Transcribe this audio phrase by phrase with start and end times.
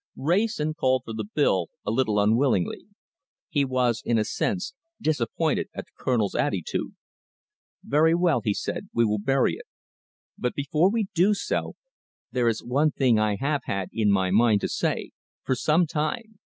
[0.17, 2.87] Wrayson called for the bill a little unwillingly.
[3.49, 6.95] He was, in a sense, disappointed at the Colonel's attitude.
[7.83, 9.65] "Very well," he said, "we will bury it.
[10.39, 11.75] But before we do so,
[12.31, 15.11] there is one thing I have had it in my mind to say
[15.43, 16.39] for some time.